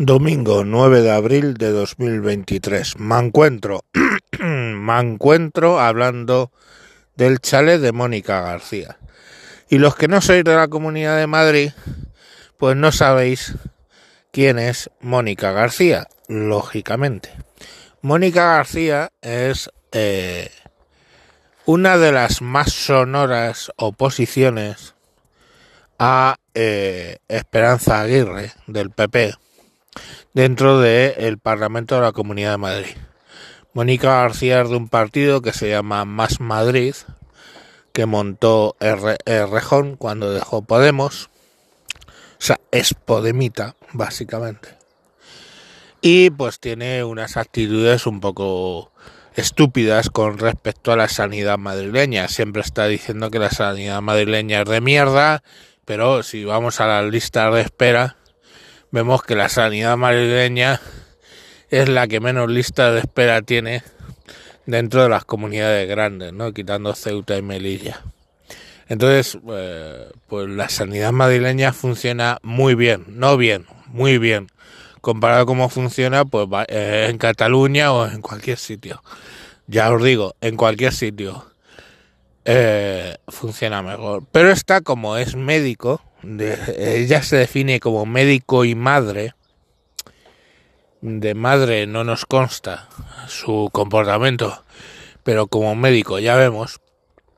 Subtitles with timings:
[0.00, 3.00] Domingo 9 de abril de 2023.
[3.00, 3.84] Me encuentro,
[4.38, 6.52] me encuentro hablando
[7.16, 8.96] del chalet de Mónica García.
[9.68, 11.72] Y los que no sois de la Comunidad de Madrid,
[12.58, 13.56] pues no sabéis
[14.30, 17.30] quién es Mónica García, lógicamente.
[18.00, 20.52] Mónica García es eh,
[21.66, 24.94] una de las más sonoras oposiciones
[25.98, 29.34] a eh, Esperanza Aguirre del PP
[30.34, 32.96] dentro del Parlamento de la Comunidad de Madrid.
[33.72, 36.94] Mónica García es de un partido que se llama Más Madrid,
[37.92, 41.30] que montó Rejón cuando dejó Podemos.
[42.38, 44.78] O sea, es Podemita, básicamente.
[46.00, 48.92] Y pues tiene unas actitudes un poco
[49.34, 52.28] estúpidas con respecto a la sanidad madrileña.
[52.28, 55.42] Siempre está diciendo que la sanidad madrileña es de mierda,
[55.84, 58.17] pero si vamos a la lista de espera,
[58.90, 60.80] vemos que la sanidad madrileña
[61.70, 63.82] es la que menos lista de espera tiene
[64.66, 66.52] dentro de las comunidades grandes, ¿no?
[66.52, 68.02] Quitando Ceuta y Melilla.
[68.88, 74.48] Entonces, eh, pues la sanidad madrileña funciona muy bien, no bien, muy bien,
[75.00, 79.02] comparado a cómo funciona pues eh, en Cataluña o en cualquier sitio.
[79.66, 81.44] Ya os digo, en cualquier sitio
[82.46, 84.24] eh, funciona mejor.
[84.32, 89.34] Pero esta, como es médico, ella se define como médico y madre.
[91.00, 92.88] De madre no nos consta
[93.28, 94.64] su comportamiento,
[95.22, 96.80] pero como médico ya vemos,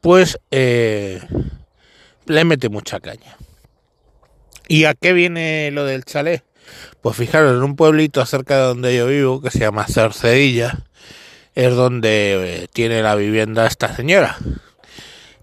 [0.01, 1.21] pues eh,
[2.27, 3.37] le mete mucha caña.
[4.67, 6.43] ¿Y a qué viene lo del chalet?
[7.03, 10.79] Pues fijaros, en un pueblito cerca de donde yo vivo, que se llama Cercedilla,
[11.55, 14.39] es donde eh, tiene la vivienda esta señora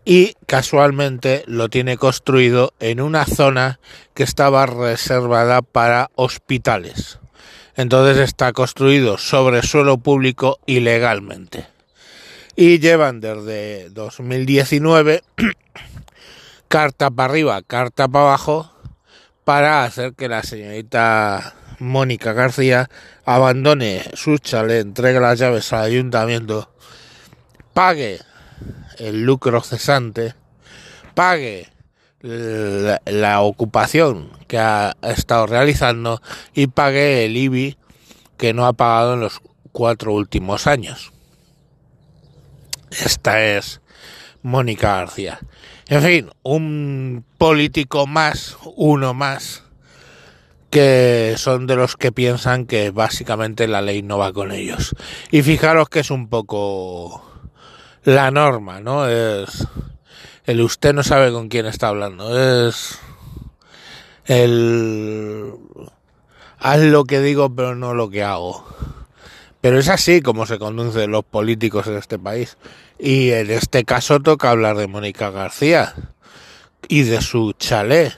[0.10, 3.82] y casualmente lo tiene construido en una zona
[4.14, 7.20] que estaba reservada para hospitales.
[7.76, 11.68] Entonces está construido sobre suelo público ilegalmente.
[12.56, 15.24] Y llevan desde 2019
[16.70, 18.72] carta para arriba, carta para abajo
[19.44, 22.90] para hacer que la señorita Mónica García
[23.26, 26.72] abandone su chalet, entregue las llaves al ayuntamiento,
[27.74, 28.22] pague
[29.00, 30.36] el lucro cesante,
[31.14, 31.70] pague
[32.22, 36.22] la, ocupación que ha estado realizando
[36.54, 37.78] y pague el IBI
[38.38, 39.42] que no ha pagado en los
[39.72, 41.12] cuatro últimos años.
[42.92, 43.82] Esta es
[44.42, 45.40] Mónica García.
[45.88, 49.64] En fin, un político más, uno más,
[50.70, 54.96] que son de los que piensan que básicamente la ley no va con ellos.
[55.32, 57.24] Y fijaros que es un poco
[58.08, 59.06] la norma, ¿no?
[59.06, 59.68] Es
[60.46, 62.98] el usted no sabe con quién está hablando, es
[64.24, 65.54] el
[66.58, 68.66] haz lo que digo pero no lo que hago.
[69.60, 72.56] Pero es así como se conducen los políticos en este país.
[72.98, 75.94] Y en este caso toca hablar de Mónica García
[76.88, 78.18] y de su chalet.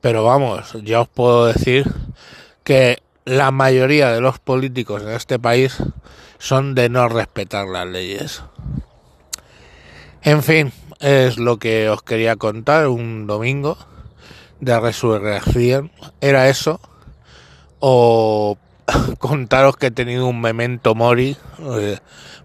[0.00, 1.84] Pero vamos, ya os puedo decir
[2.64, 5.76] que la mayoría de los políticos en este país
[6.38, 8.42] son de no respetar las leyes.
[10.26, 13.76] En fin, es lo que os quería contar un domingo
[14.58, 15.92] de resurrección.
[16.22, 16.80] Era eso.
[17.78, 18.56] O
[19.18, 21.36] contaros que he tenido un memento mori.
[21.60, 21.98] Eh,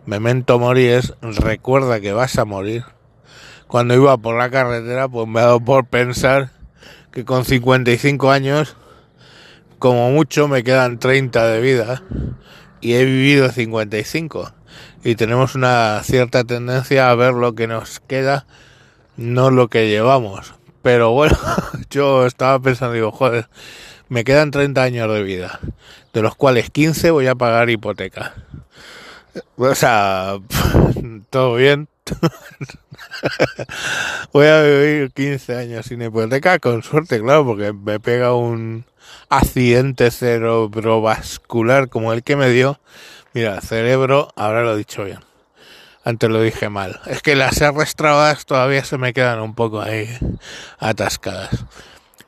[0.05, 2.83] memento mori es recuerda que vas a morir.
[3.67, 6.51] Cuando iba por la carretera, pues me ha dado por pensar
[7.13, 8.75] que con 55 años,
[9.77, 12.03] como mucho, me quedan 30 de vida.
[12.81, 14.51] Y he vivido 55
[15.03, 18.45] y tenemos una cierta tendencia a ver lo que nos queda,
[19.17, 20.53] no lo que llevamos.
[20.81, 21.37] Pero bueno,
[21.89, 23.47] yo estaba pensando, digo, joder,
[24.09, 25.59] me quedan 30 años de vida,
[26.13, 28.33] de los cuales 15 voy a pagar hipoteca.
[29.57, 30.37] O sea,
[31.29, 31.87] todo bien.
[34.33, 38.85] voy a vivir 15 años sin hipoteca, con suerte, claro, porque me pega un
[39.29, 42.79] accidente cerebrovascular como el que me dio
[43.33, 45.19] Mira, cerebro, ahora lo he dicho bien.
[46.03, 46.99] Antes lo dije mal.
[47.05, 47.95] Es que las R's
[48.45, 50.09] todavía se me quedan un poco ahí
[50.79, 51.65] atascadas.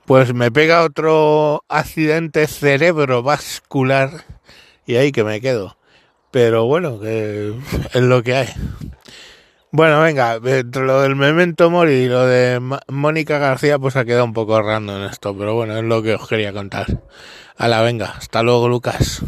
[0.06, 4.26] Pues me pega otro accidente cerebrovascular
[4.86, 5.78] y ahí que me quedo.
[6.30, 7.54] Pero bueno, que
[7.94, 8.50] es lo que hay.
[9.72, 12.60] Bueno, venga, entre lo del Memento Mori y lo de
[12.90, 16.16] Mónica García, pues ha quedado un poco random en esto, pero bueno, es lo que
[16.16, 17.02] os quería contar.
[17.58, 19.24] A la venga, hasta luego, Lucas.